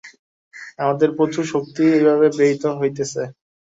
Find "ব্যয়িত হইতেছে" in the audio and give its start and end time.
2.37-3.21